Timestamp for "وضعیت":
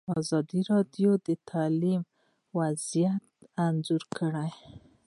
2.57-3.25